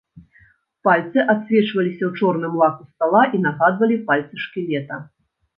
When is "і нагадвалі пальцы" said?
3.39-4.35